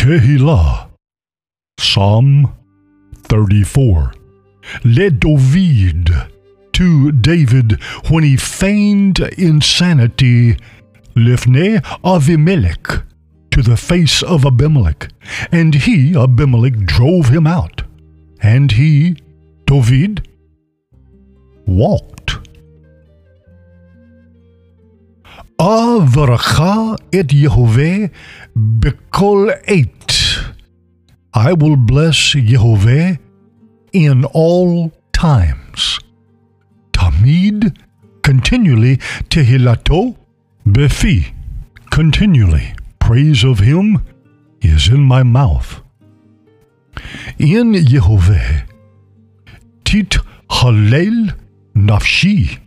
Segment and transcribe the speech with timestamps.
[0.00, 0.88] Tehillah,
[1.78, 2.56] Psalm
[3.24, 4.14] 34.
[4.82, 6.10] Let David
[6.72, 10.56] to David when he feigned insanity,
[11.14, 13.04] Lifnei Avimelech,
[13.50, 15.10] to the face of Abimelech,
[15.52, 17.82] and he, Abimelech, drove him out,
[18.40, 19.16] and he,
[19.66, 20.26] David,
[21.66, 22.19] walked.
[25.60, 28.10] Avracha et Yehovah
[28.56, 30.38] bekol eight.
[31.34, 33.18] I will bless Yehovah
[33.92, 35.98] in all times.
[36.92, 37.76] Tamid,
[38.22, 38.96] continually,
[39.28, 40.16] tehilato,
[40.66, 41.30] befi,
[41.90, 42.72] continually.
[42.98, 44.02] Praise of him
[44.62, 45.82] is in my mouth.
[47.38, 48.66] In Yehovah,
[49.84, 50.16] tit
[50.48, 51.36] halel
[51.74, 52.58] nafshi.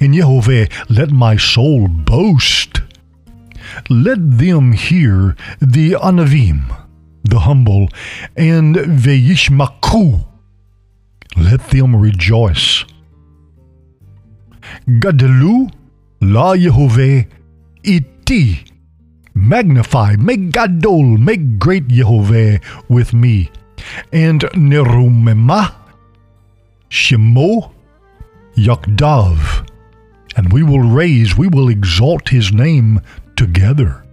[0.00, 2.80] In Yehovah, let my soul boast.
[3.88, 6.62] Let them hear the anavim,
[7.22, 7.88] the humble,
[8.36, 10.26] and veyishmaku.
[11.36, 12.84] Let them rejoice.
[14.86, 15.70] Gadelu
[16.20, 17.26] la Yehovah
[17.82, 18.64] iti.
[19.34, 23.50] Magnify, make gadol, make great Yehovah with me.
[24.12, 25.74] And nerumema
[26.88, 27.72] shemo
[28.56, 29.63] yakdav.
[30.36, 33.00] And we will raise, we will exalt his name
[33.36, 34.04] together.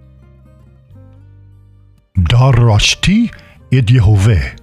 [2.15, 3.33] Darashti
[3.71, 4.57] et Yehovah.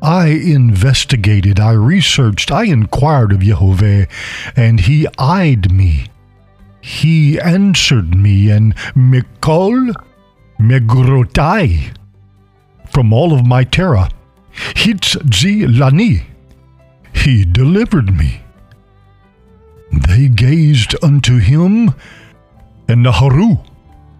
[0.00, 4.08] I investigated, I researched, I inquired of Yehovah,
[4.54, 6.06] and he eyed me.
[6.80, 9.92] He answered me, and Mikol
[10.60, 11.96] Megrotai
[12.92, 14.08] from all of my terror.
[14.52, 16.22] Hitzzi Lani.
[17.12, 18.42] He delivered me.
[19.92, 21.94] They gazed unto him,
[22.88, 23.64] and Naharu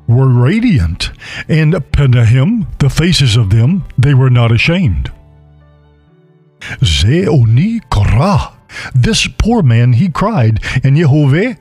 [0.07, 1.11] were radiant,
[1.49, 5.13] and Penahim, the faces of them, they were not ashamed.
[6.81, 8.55] Zeoni Korah,
[8.95, 11.59] this poor man he cried, and Yehovah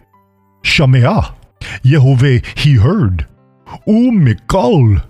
[0.64, 1.34] Shameah,
[1.84, 3.28] Yehovah he heard.
[3.86, 5.04] U Mikal,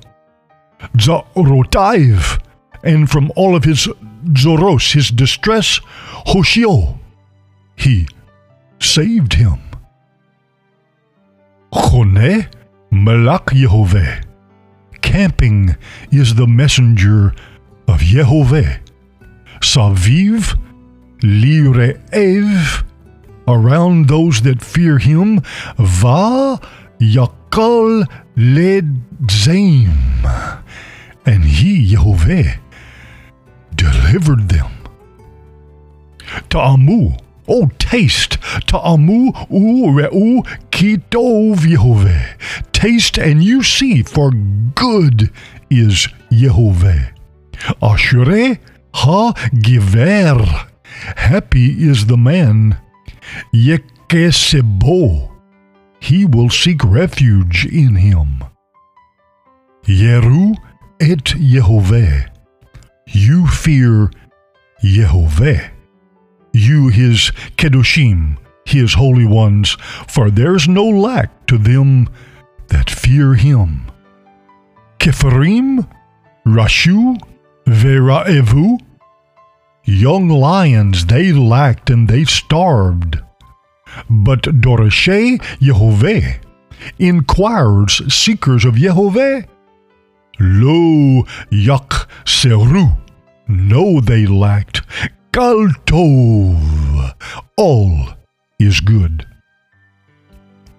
[0.97, 2.41] Zarotaiv,
[2.83, 3.87] and from all of his
[4.33, 5.79] Zoros, his distress,
[6.27, 6.97] Hoshio,
[7.75, 8.07] he
[8.79, 9.59] saved him.
[11.73, 12.47] Chone
[12.91, 14.23] Malak Yehovah.
[15.01, 15.75] Camping
[16.11, 17.33] is the messenger
[17.87, 18.79] of Yehovah.
[19.61, 20.57] Saviv
[21.21, 22.83] Lire'ev
[23.47, 25.41] around those that fear him.
[25.77, 26.59] Va
[26.99, 28.05] Yakal
[28.35, 29.93] Ledzim.
[31.25, 32.59] And he, Yehovah,
[33.75, 34.71] delivered them.
[36.49, 38.37] Ta'amu, oh taste,
[38.67, 42.71] ta'amu u're'u kitov Yehovah.
[42.71, 44.31] Taste and you see, for
[44.75, 45.31] good
[45.69, 47.13] is Yehovah.
[47.81, 48.59] Ashere
[48.93, 50.67] ha giver.
[51.15, 52.77] Happy is the man.
[53.53, 55.31] Yekesebo.
[55.99, 58.43] He will seek refuge in him.
[59.85, 60.55] Yeru
[60.99, 62.29] et Yehovah.
[63.07, 64.11] You fear
[64.83, 65.76] Yehovah.
[66.57, 72.09] You, his Kedoshim, his holy ones, for there's no lack to them
[72.69, 73.91] that fear him.
[74.99, 75.87] Kefarim,
[76.45, 77.19] Rashu,
[77.65, 78.79] Veraevu.
[79.83, 83.19] Young lions they lacked and they starved.
[84.09, 86.41] But Dorashe Yehovah,
[86.99, 89.47] inquirers, seekers of Yehovah,
[90.39, 92.97] Lo yak seru.
[93.47, 94.81] No, they lacked.
[95.37, 97.13] Kaltov.
[97.57, 98.09] All
[98.57, 99.23] is good.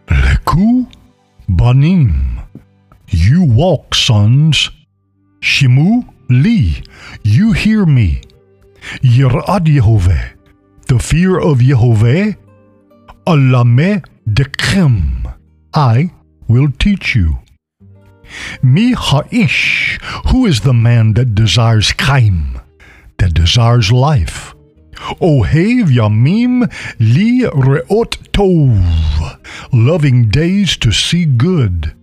[0.09, 0.91] Leku
[1.49, 2.41] banim.
[3.07, 4.71] You walk, sons.
[5.41, 6.83] Shimu li.
[7.23, 8.23] You hear me.
[9.01, 10.35] Yirad Yehovah.
[10.89, 12.37] The fear of Yehovah.
[13.29, 15.37] Alame dekhem.
[15.73, 16.11] I
[16.49, 17.39] will teach you.
[18.61, 20.01] Mi ha'ish,
[20.33, 22.61] who is the man that desires kaim,
[23.19, 24.55] that desires life?
[25.21, 26.67] Ohev yamim
[26.99, 29.39] li reot tov,
[29.73, 31.95] loving days to see good.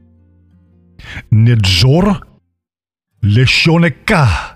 [1.31, 2.21] Nidzor
[3.23, 4.55] leshoneka,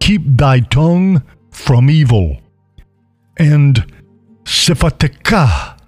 [0.00, 2.38] keep thy tongue from evil.
[3.38, 3.84] And
[4.44, 5.78] sifateka,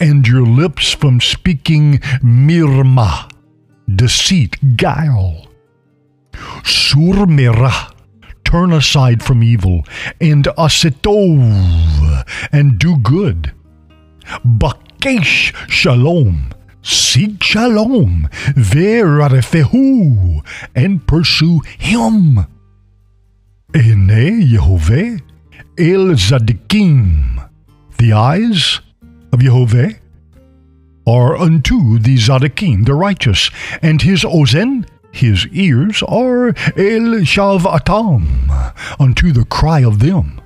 [0.00, 3.30] and your lips from speaking mirma
[3.88, 5.46] deceit, guile.
[6.62, 7.92] Surmera,
[8.48, 9.84] turn aside from evil,
[10.22, 13.52] and asetov, and do good.
[14.42, 20.40] Bakesh shalom, seek shalom, ve'rarefehu,
[20.74, 22.46] and pursue him.
[23.76, 25.20] Ene Yehovah
[25.78, 27.50] el Zadikim,
[27.98, 28.80] the eyes
[29.30, 29.94] of Yehovah
[31.06, 33.50] are unto the Zadikim, the righteous,
[33.82, 34.88] and his ozen,
[35.18, 38.22] his ears, are el Shavatam,
[38.98, 40.40] unto the cry of them.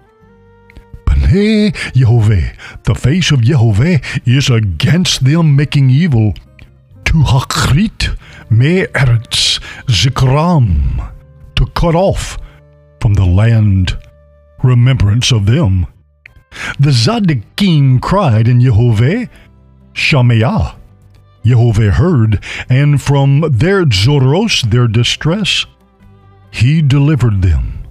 [1.07, 6.35] Paneh Yehovah, the face of Yehovah is against them making evil.
[7.05, 8.17] To hakrit
[8.51, 11.13] me eretz zikram,
[11.57, 12.39] to cut off
[13.01, 13.99] from the land
[14.63, 15.87] remembrance of them.
[16.79, 19.29] The Zadikim cried in Yehovah,
[19.95, 20.81] Shameah.
[21.44, 25.67] Yehovah heard, and from their Zoros, their distress,
[26.50, 27.85] he delivered them.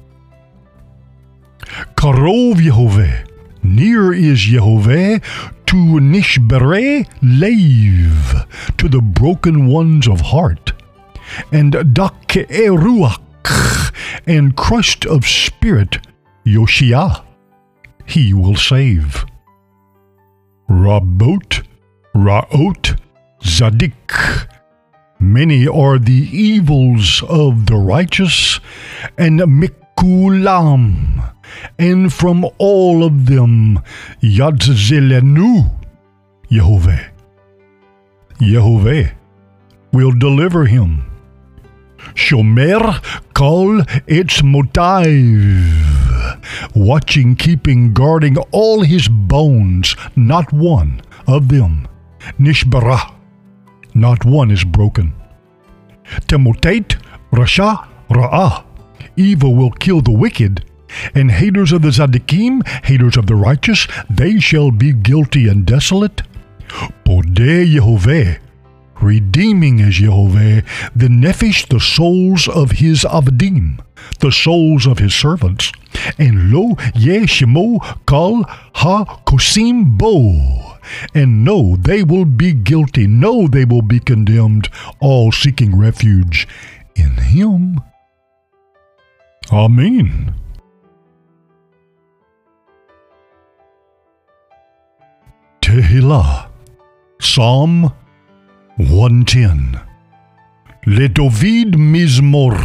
[1.95, 3.27] Karov Yehovah,
[3.63, 5.21] near is Yehovah
[5.67, 10.73] to Nishbere Leiv, to the broken ones of heart,
[11.51, 13.21] and Dakeruach,
[14.25, 15.99] and crushed of spirit,
[16.45, 17.23] Yoshia,
[18.05, 19.25] he will save.
[20.69, 21.65] Rabot,
[22.15, 22.99] Raot,
[23.43, 24.47] Zadik,
[25.19, 28.59] many are the evils of the righteous,
[29.17, 31.33] and Mikulam,
[31.79, 33.79] and from all of them
[34.21, 35.71] Yadzilenu,
[36.49, 37.09] Yehovah.
[38.39, 39.11] Yehovah
[39.91, 41.03] will deliver him.
[42.15, 43.01] Shomer
[43.33, 45.85] kol its motiv,
[46.75, 51.87] watching, keeping, guarding all his bones, not one of them.
[52.39, 53.20] Nishbara,
[53.93, 55.13] not one is broken.
[56.27, 56.99] Temotate,
[57.31, 58.65] Rasha, Ra'ah,
[59.15, 60.65] evil will kill the wicked,
[61.15, 66.23] and haters of the Zadikim, haters of the righteous, they shall be guilty and desolate.
[67.05, 68.39] Podeh Yehovah,
[69.01, 70.65] redeeming is Yehovah,
[70.95, 73.79] the nephesh, the souls of his avdim,
[74.19, 75.71] the souls of his servants.
[76.17, 78.43] And lo ye shemo kal
[78.75, 80.70] ha kosim bo.
[81.13, 83.07] And no, they will be guilty.
[83.07, 86.47] No, they will be condemned, all seeking refuge
[86.95, 87.79] in him.
[89.51, 90.33] Amen.
[95.61, 96.49] Tehillah,
[97.19, 97.93] Psalm
[98.77, 99.79] 110.
[100.87, 102.57] Le David Mizmor,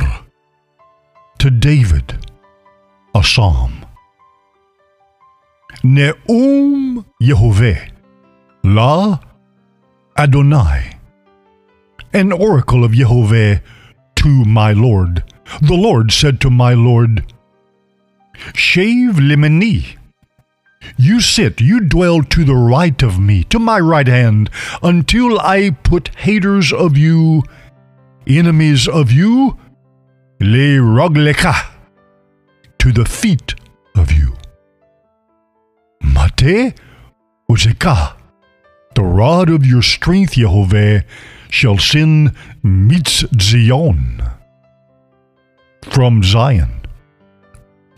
[1.39, 2.19] to David,
[3.15, 3.85] a psalm.
[5.85, 7.91] Neum Yehovah,
[8.69, 9.21] La
[10.19, 10.99] Adonai,
[12.13, 13.63] an oracle of Jehovah
[14.17, 15.23] to my Lord.
[15.63, 17.33] The Lord said to my Lord,
[18.55, 19.97] Shave limeni
[20.97, 24.51] you sit, you dwell to the right of me, to my right hand,
[24.83, 27.43] until I put haters of you,
[28.27, 29.59] enemies of you,
[30.41, 31.71] le rogleka,
[32.79, 33.55] to the feet
[33.95, 34.37] of you.
[36.03, 36.75] Mate
[37.51, 38.17] uzeka,
[38.97, 41.05] the rod of your strength, Yehovah,
[41.51, 42.35] shall send
[43.41, 44.23] Zion
[45.83, 46.81] from Zion.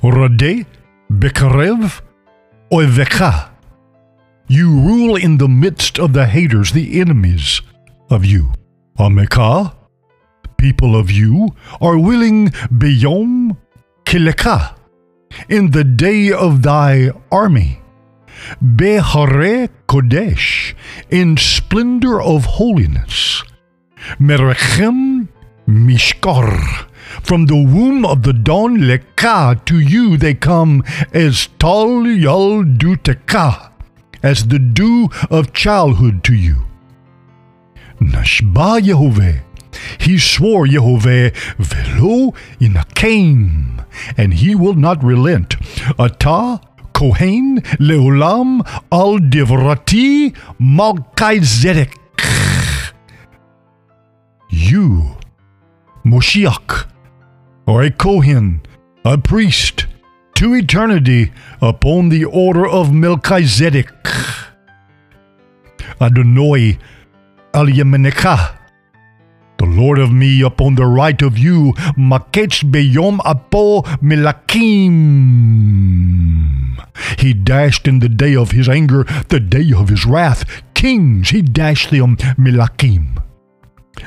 [0.03, 0.67] Rade
[1.11, 2.01] Bekarev
[2.73, 3.51] Oiveka.
[4.49, 7.63] You rule in the midst of the haters, the enemies
[8.11, 8.53] of you.
[8.99, 9.75] Ameka,
[10.57, 11.49] people of you,
[11.81, 12.49] are willing
[12.83, 13.57] beyom
[14.05, 14.77] kileka,
[15.49, 17.81] in the day of thy army.
[18.63, 20.75] Behare Kodesh,
[21.11, 23.43] in splendor of holiness.
[24.19, 25.29] Merechem
[25.69, 26.87] Mishkar,
[27.23, 33.71] from the womb of the dawn, leka, to you they come as tal yal duteka,
[34.23, 36.65] as the dew of childhood to you.
[38.01, 39.43] Nashba Yehovah,
[39.99, 43.85] he swore Yehovah, velo in a inakim,
[44.17, 45.57] and he will not relent.
[45.99, 46.61] Ata
[46.99, 50.35] Kohen leolam al divrati.
[54.51, 55.17] You,
[56.05, 56.91] Moshiach,
[57.69, 58.63] or a Kohen,
[59.05, 59.87] a priest,
[60.35, 61.31] to eternity
[61.63, 63.93] upon the order of Melchizedek.
[66.01, 66.79] Adonai
[67.53, 68.59] Alyemenekah,
[69.59, 75.78] the Lord of me upon the right of you, Maketz Beyom Apo Melakim.
[77.19, 80.45] He dashed in the day of his anger, the day of his wrath,
[80.75, 83.21] kings, he dashed them Melakim.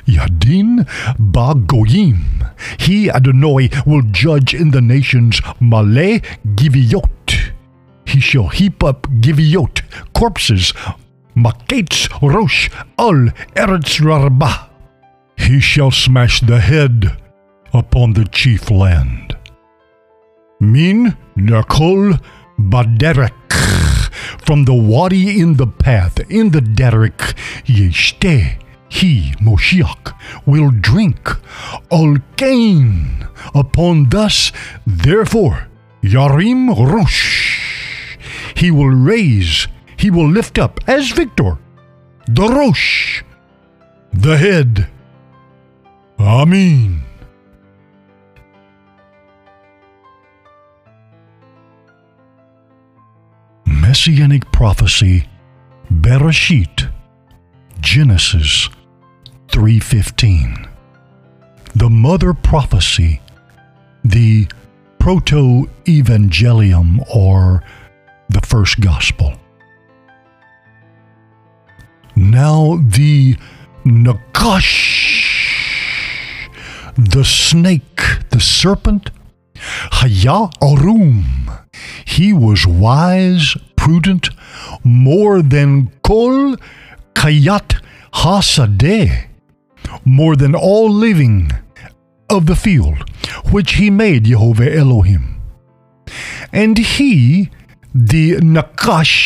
[0.06, 0.88] Yadin
[1.20, 2.22] Bagoyim.
[2.80, 6.22] He, Adonai, will judge in the nations Malay
[6.56, 7.52] Giviot.
[8.06, 9.82] He shall heap up Giviot,
[10.14, 10.74] corpses,
[11.36, 14.70] Maketz Rosh Al Eretz Rarbah.
[15.38, 17.18] He shall smash the head
[17.74, 19.38] upon the chief land.
[20.60, 22.20] Min Nerkol
[22.70, 23.32] Baderek.
[24.46, 27.18] From the wadi in the path, in the derek,
[27.66, 30.14] Yeshte, he, Moshiach,
[30.46, 31.30] will drink
[31.92, 33.26] al kain
[33.56, 34.52] upon thus,
[34.86, 35.68] therefore,
[36.04, 38.18] Yarim Rosh.
[38.56, 41.58] He will raise, he will lift up as victor,
[42.28, 43.24] the Rosh,
[44.12, 44.88] the head.
[46.20, 47.11] Amen.
[53.92, 55.28] Messianic prophecy,
[55.92, 56.90] Bereshit,
[57.82, 58.70] Genesis
[59.50, 60.70] 3:15.
[61.76, 63.20] The mother prophecy,
[64.06, 64.48] the
[64.98, 67.66] proto-evangelium or
[68.30, 69.34] the first gospel.
[72.16, 73.36] Now the
[73.84, 74.78] Nakash,
[76.96, 79.12] the snake, the serpent,
[79.98, 81.26] Haya Arum,
[82.06, 84.30] he was wise, prudent,
[84.84, 86.56] more than Kol
[87.16, 87.82] Kayat
[88.14, 89.28] Hasadeh,
[90.06, 91.50] more than all living
[92.30, 93.10] of the field,
[93.52, 95.42] which he made Jehovah Elohim.
[96.54, 97.50] And he,
[97.96, 99.18] the Nakash,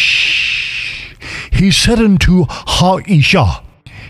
[1.51, 3.62] he said unto Ha'isha,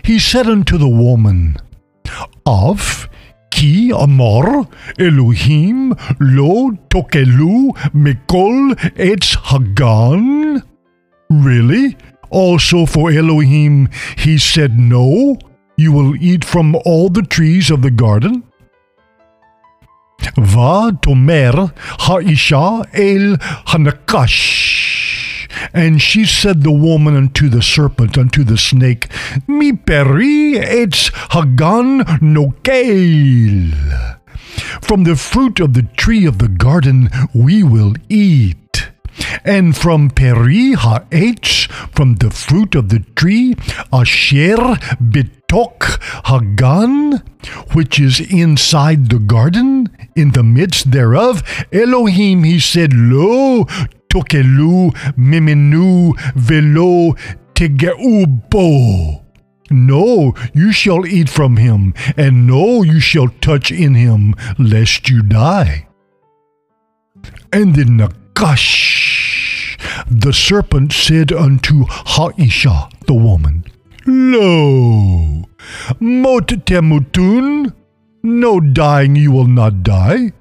[0.04, 1.56] he said unto the woman,
[2.46, 3.08] Of
[3.50, 10.62] Ki amor Elohim lo tokelu mikol etz hagan?
[11.30, 11.96] Really?
[12.30, 15.38] Also for Elohim he said, No,
[15.76, 18.42] you will eat from all the trees of the garden?
[20.36, 21.72] Va tomer
[22.06, 23.36] ha'isha el
[23.70, 24.75] hanakash.
[25.72, 29.08] And she said the woman unto the serpent, unto the snake,
[29.46, 33.72] Mi peri etz hagan nokel.
[34.82, 38.56] From the fruit of the tree of the garden we will eat.
[39.44, 43.54] And from peri ha'etz, from the fruit of the tree,
[43.92, 47.22] asher bitok hagan,
[47.72, 53.66] which is inside the garden, in the midst thereof, Elohim, he said, Lo
[54.16, 57.14] tokelu mimenu velo
[57.54, 59.22] tegeubo.
[59.68, 65.22] No, you shall eat from him, and no, you shall touch in him, lest you
[65.22, 65.88] die.
[67.52, 69.76] And the Nakash,
[70.08, 73.64] the serpent said unto Ha'isha, the woman,
[74.06, 75.48] Lo,
[75.98, 77.72] mot temutun,
[78.22, 80.32] no dying you will not die.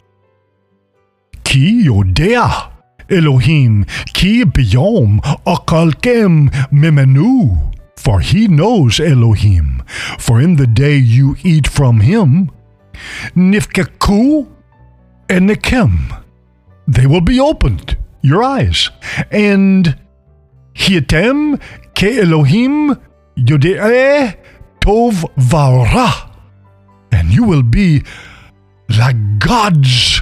[1.43, 2.74] Ki yodea,
[3.09, 7.71] Elohim, ki biyom akalkem memenu.
[7.97, 9.81] For he knows Elohim,
[10.19, 12.51] for in the day you eat from him,
[13.35, 14.47] nifkeku
[15.27, 16.13] and nekem,
[16.87, 18.91] they will be opened, your eyes,
[19.31, 19.97] and
[20.75, 21.57] hietem
[21.95, 22.95] ke Elohim
[23.35, 24.35] yodeh
[24.81, 26.29] tov vara,
[27.11, 28.03] and you will be
[28.89, 30.21] like gods,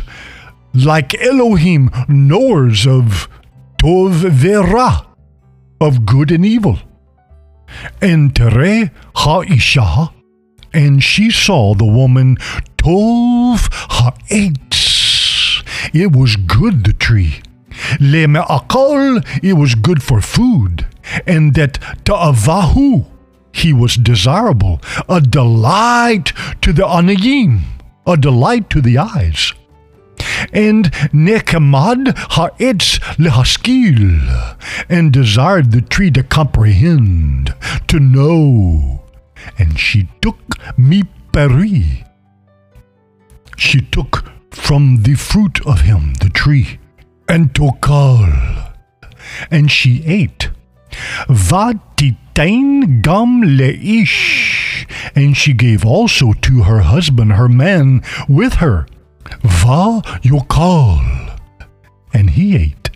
[0.73, 3.29] like Elohim, knowers of
[3.77, 5.05] tov vera,
[5.79, 6.79] of good and evil.
[8.01, 10.13] And tere ha'isha,
[10.73, 12.37] and she saw the woman
[12.77, 15.63] tov ha'etz.
[15.93, 17.41] It was good, the tree.
[17.99, 20.87] Le me'akol, it was good for food.
[21.27, 21.73] And that
[22.05, 23.05] ta'avahu,
[23.51, 27.61] he was desirable, a delight to the anayim,
[28.07, 29.53] a delight to the eyes.
[30.51, 34.57] And Nekemad ha'etz lehaskil,
[34.89, 37.53] and desired the tree to comprehend,
[37.87, 39.03] to know.
[39.57, 40.37] And she took
[40.77, 42.05] mi peri.
[43.57, 46.79] She took from the fruit of him, the tree,
[47.27, 48.73] and tokal,
[49.49, 50.49] and she ate.
[51.27, 54.85] Vatitain gam leish,
[55.15, 58.85] and she gave also to her husband, her man, with her.
[59.41, 61.39] Va yokal,
[62.13, 62.89] and he ate.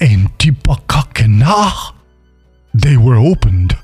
[0.00, 1.94] And tipakakena,
[2.72, 3.76] they were opened.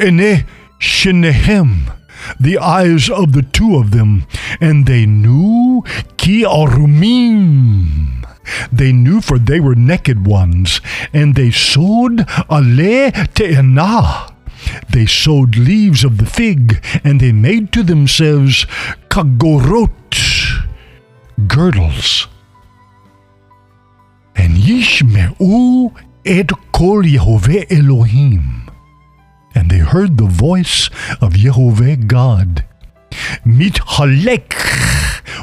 [0.00, 0.44] Ene
[0.78, 1.92] shenehem,
[2.40, 4.26] the eyes of the two of them,
[4.60, 5.84] and they knew
[6.16, 8.24] ki arumim.
[8.72, 10.80] They knew for they were naked ones,
[11.12, 14.32] and they sewed ale te'enah.
[14.90, 18.66] They sewed leaves of the fig, and they made to themselves
[19.08, 19.90] kagorot,
[21.46, 22.28] girdles.
[24.36, 25.92] And yishme'u
[26.24, 28.68] et kol Yehovah Elohim.
[29.54, 32.64] And they heard the voice of Yehovah God.
[33.44, 34.56] Mit halek,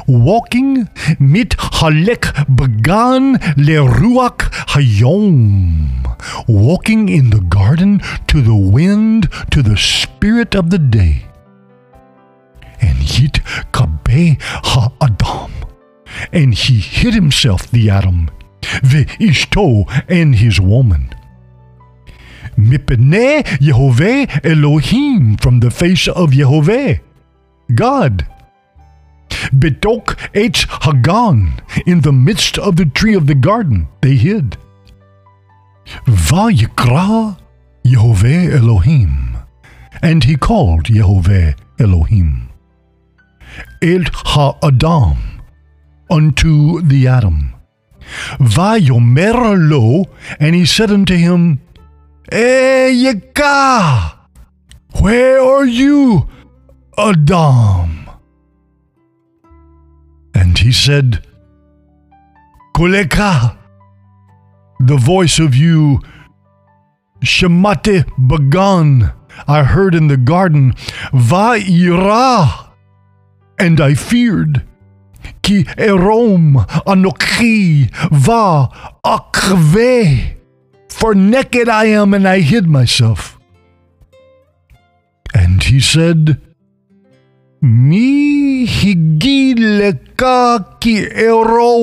[0.06, 6.04] walking, mit halek began leruach hayom,
[6.46, 11.24] walking in the garden to the wind, to the spirit of the day.
[12.82, 13.40] And yit
[13.72, 15.52] kabe ha adam,
[16.32, 18.30] and he hid himself, the Adam,
[18.82, 21.14] the ishto, and his woman.
[22.56, 27.00] Mipnei Yehovah Elohim, from the face of Yehovah,
[27.74, 28.26] God.
[29.30, 31.54] Betok Eitz Hagan,
[31.86, 34.56] in the midst of the tree of the garden, they hid.
[36.06, 37.38] Vayikra
[37.84, 39.36] Yehovah Elohim,
[40.02, 42.50] and he called Yehovah Elohim.
[43.82, 45.31] El Ha-Adam,
[46.10, 47.54] unto the Adam.
[48.38, 50.04] Vayomer lo,
[50.40, 51.60] and he said unto him,
[52.30, 54.14] eh, Eyeka,
[55.00, 56.28] where are you,
[56.98, 58.10] Adam?
[60.34, 61.26] And he said,
[62.74, 63.56] Kuleka,
[64.80, 66.00] the voice of you,
[67.20, 69.14] Shemate Bagan,
[69.46, 70.72] I heard in the garden,
[71.12, 72.70] Va'ira,
[73.58, 74.66] and I feared.
[75.42, 78.68] Ki erom anochi va
[79.04, 80.36] akve.
[80.88, 83.38] For naked I am, and I hid myself.
[85.34, 86.40] And he said,
[87.60, 90.34] Mi higileka
[90.80, 91.82] ki erom.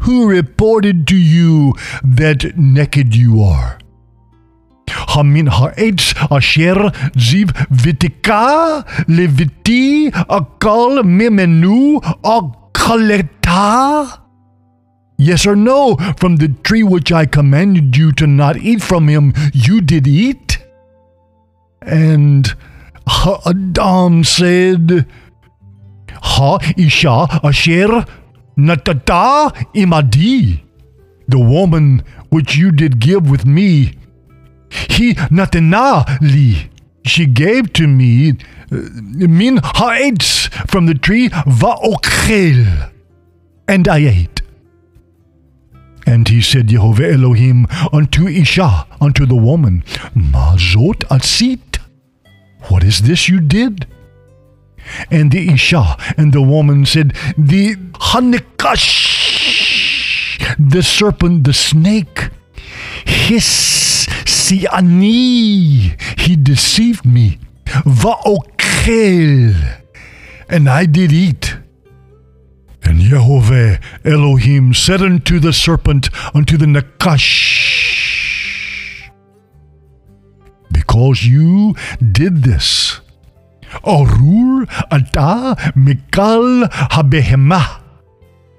[0.00, 3.78] Who reported to you that naked you are?
[5.14, 6.90] Hamin ha'etz asher
[7.26, 12.00] ziv vitika leviti akal mimenu
[12.36, 14.20] akaleta?
[15.16, 19.32] Yes or no, from the tree which I commanded you to not eat from him,
[19.52, 20.58] you did eat?
[21.82, 22.52] And
[23.46, 25.06] Adam said,
[26.10, 28.04] Ha isha asher
[28.58, 30.60] natata imadi,
[31.28, 33.92] the woman which you did give with me,
[34.88, 36.70] he natana li,
[37.04, 38.36] she gave to me uh,
[38.70, 42.90] min ha'etz from the tree va'ochel,
[43.68, 44.42] and I ate.
[46.06, 49.82] And he said, Jehovah Elohim, unto Isha, unto the woman,
[50.14, 51.78] Mazot asit.
[52.68, 53.86] What is this you did?
[55.10, 57.74] And the Isha and the woman said, The
[58.12, 58.90] Hanikash,
[60.58, 62.28] the serpent, the snake,
[63.06, 63.44] his
[64.44, 67.38] siani, he deceived me.
[67.84, 69.54] Va'okel,
[70.48, 71.56] and I did eat.
[72.82, 77.30] And Jehovah Elohim said unto the serpent, unto the Nakash,
[80.70, 81.74] Because you
[82.12, 83.00] did this,
[83.86, 87.80] Arur ata mikal habehema,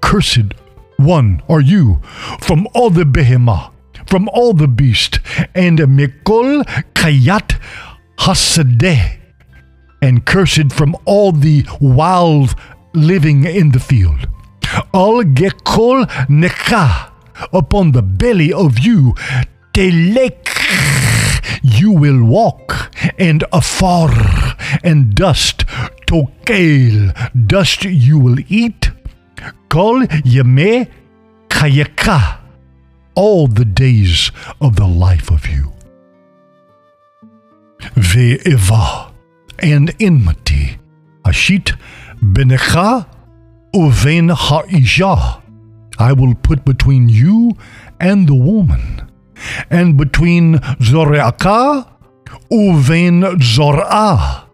[0.01, 0.55] cursed
[0.97, 2.01] one are you
[2.39, 3.71] from all the behema,
[4.07, 5.19] from all the beast,
[5.53, 6.63] and mikol
[6.93, 7.57] kayat
[8.19, 9.17] hasadeh,
[10.01, 12.55] and cursed from all the wild
[12.93, 14.27] living in the field.
[14.93, 17.11] Al gekol neka
[17.51, 19.13] upon the belly of you,
[19.73, 20.49] telek
[21.61, 24.11] you will walk, and afar
[24.83, 25.65] and dust
[26.07, 27.11] tokel
[27.47, 28.91] dust you will eat.
[29.69, 30.87] Kol yeme
[31.49, 32.44] kayaka
[33.15, 35.71] all the days of the life of you.
[37.95, 39.11] Ve'eva
[39.59, 40.77] and enmity,
[41.23, 41.77] ashit
[42.21, 43.07] Benecha
[43.73, 45.41] uven ha'isha.
[45.97, 47.51] I will put between you
[47.99, 49.09] and the woman,
[49.69, 51.87] and between Zoreaka
[52.51, 54.45] uven Zorah,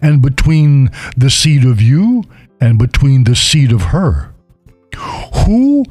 [0.00, 2.24] and between the seed of you
[2.60, 4.34] and between the seed of her.
[4.94, 5.84] Who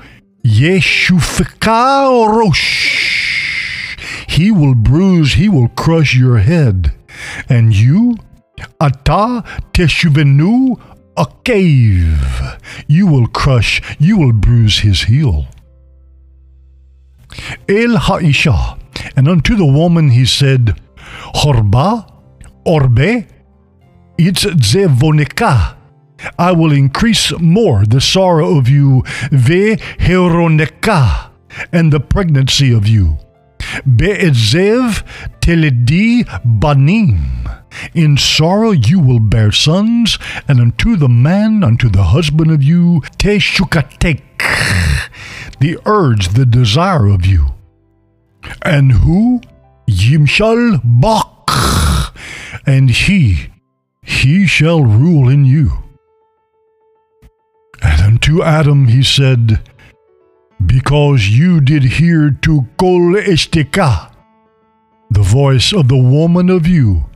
[0.45, 3.97] Yeshufika Rosh.
[4.27, 6.93] He will bruise, he will crush your head.
[7.49, 8.17] And you,
[8.79, 10.79] Ata Teshuvenu
[11.17, 12.59] a cave.
[12.87, 15.47] You will crush, you will bruise his heel.
[17.67, 18.77] El Ha'isha,
[19.15, 20.79] and unto the woman he said,
[21.33, 22.07] Horba,
[22.65, 23.25] Orbe,
[24.19, 25.75] it's Zevoneka.
[26.37, 31.31] I will increase more the sorrow of you, Ve Heroneka,
[31.71, 33.17] and the pregnancy of you.
[33.95, 35.03] Be'ezev
[35.41, 37.19] teledi banim.
[37.93, 43.01] In sorrow you will bear sons, and unto the man, unto the husband of you,
[43.17, 44.21] te teshukatek,
[45.59, 47.47] the urge, the desire of you.
[48.61, 49.41] And who?
[49.89, 51.49] Yimshal Bach,
[52.65, 53.51] and he,
[54.01, 55.84] he shall rule in you.
[58.15, 59.59] And unto Adam he said,
[60.65, 64.09] Because you did hear to Kol Eshteka,
[65.09, 67.09] the voice of the woman of you,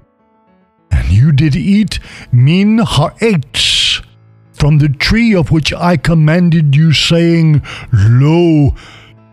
[0.92, 2.00] and you did eat
[2.34, 4.02] min ha'etz,
[4.52, 7.62] from the tree of which I commanded you, saying,
[7.94, 8.76] Lo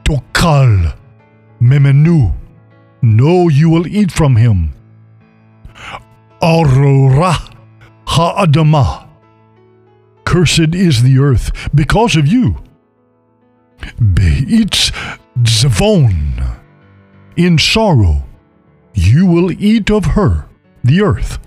[0.05, 0.97] tokal
[1.61, 2.33] memenu,
[3.03, 4.73] no, you will eat from him.
[6.41, 7.35] Aurora
[8.07, 9.06] ha'adamah,
[10.27, 12.57] cursed is the earth because of you.
[13.99, 14.93] Beitz
[15.39, 16.61] zavon,
[17.37, 18.25] in sorrow,
[18.93, 20.49] you will eat of her,
[20.85, 21.39] the earth.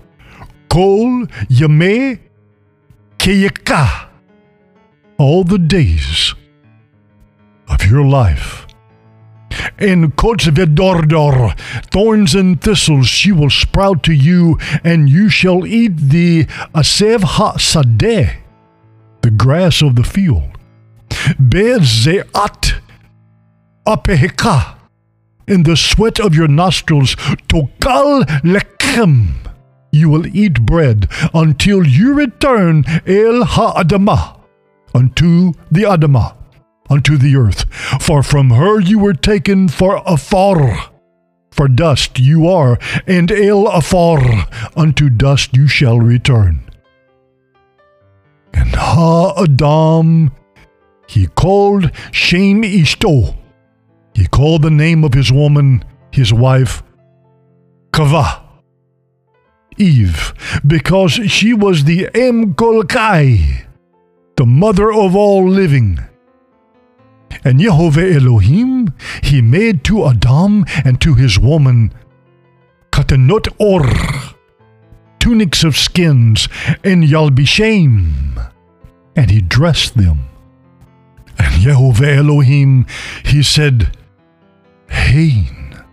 [0.68, 2.20] Kol yame
[3.18, 4.08] keyeka,
[5.18, 6.34] all the days
[7.68, 8.66] of your life.
[9.78, 11.58] In kotzvedordor,
[11.90, 18.39] thorns and thistles she will sprout to you, and you shall eat the asev ha-sadeh,
[19.22, 20.50] the grass of the field.
[21.38, 22.80] Bezeat
[23.86, 24.76] apeheka,
[25.46, 27.16] in the sweat of your nostrils,
[27.48, 29.34] tokal lechem,
[29.92, 34.38] you will eat bread until you return el ha-adamah,
[34.94, 36.36] unto the Adamah,
[36.88, 37.64] unto the earth.
[38.00, 40.90] For from her you were taken for afar.
[41.50, 46.69] For dust you are, and el afar, unto dust you shall return.
[48.54, 50.32] And Ha-Adam
[51.10, 53.36] he called Shem Ishto.
[54.14, 56.84] He called the name of his woman, his wife,
[57.92, 58.44] Kava.
[59.76, 60.34] Eve,
[60.66, 63.66] because she was the Em Kolkai,
[64.36, 65.98] the mother of all living.
[67.44, 71.92] And Yehovah Elohim, he made to Adam and to his woman
[72.92, 73.82] katanot or,
[75.30, 76.48] tunics of skins,
[76.82, 78.50] and yalbishem,
[79.14, 80.18] and he dressed them.
[81.38, 82.84] And Yehovah Elohim,
[83.24, 83.96] he said,
[84.88, 85.84] Hain,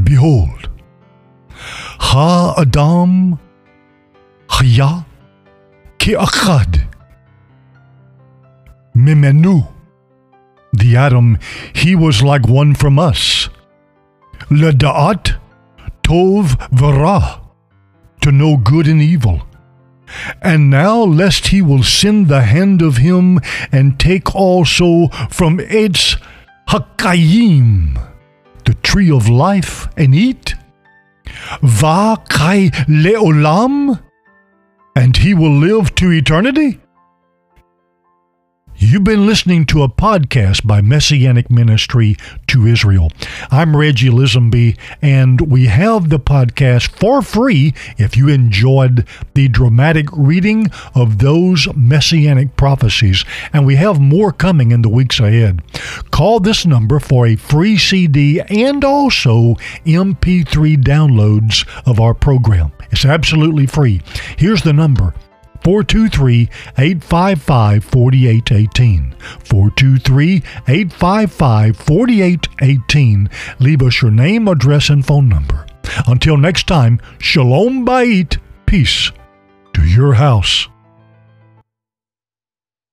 [0.00, 0.70] behold,
[1.50, 3.40] Ha Adam
[4.48, 5.04] Haya
[5.98, 6.86] Ke'achad
[8.94, 9.66] Mimenu
[10.72, 11.38] The Adam,
[11.74, 13.48] he was like one from us.
[14.48, 15.36] Leda'at
[16.04, 17.47] Tov Vara
[18.28, 19.40] To know good and evil.
[20.42, 23.40] And now, lest he will send the hand of him
[23.72, 26.20] and take also from Etz
[26.68, 27.98] Hakayim,
[28.66, 30.54] the tree of life, and eat.
[31.62, 33.98] Va kai leolam,
[34.94, 36.80] and he will live to eternity?
[38.80, 43.10] You've been listening to a podcast by Messianic Ministry to Israel.
[43.50, 50.06] I'm Reggie Lisenby, and we have the podcast for free if you enjoyed the dramatic
[50.12, 53.24] reading of those Messianic prophecies.
[53.52, 55.60] And we have more coming in the weeks ahead.
[56.12, 62.70] Call this number for a free CD and also MP3 downloads of our program.
[62.92, 64.02] It's absolutely free.
[64.36, 65.14] Here's the number
[65.62, 69.14] 423 855 4818.
[69.44, 73.30] 423 855 4818.
[73.58, 75.66] Leave us your name, address, and phone number.
[76.06, 79.10] Until next time, Shalom Bait, peace
[79.74, 80.68] to your house.